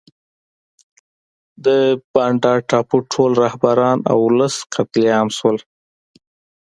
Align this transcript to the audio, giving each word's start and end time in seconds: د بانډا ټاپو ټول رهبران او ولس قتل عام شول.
د 1.65 1.67
بانډا 2.13 2.53
ټاپو 2.69 2.97
ټول 3.11 3.31
رهبران 3.43 3.97
او 4.11 4.17
ولس 4.27 4.55
قتل 4.73 5.01
عام 5.15 5.29
شول. 5.37 5.57